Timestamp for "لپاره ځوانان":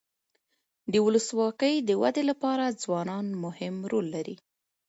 2.31-3.25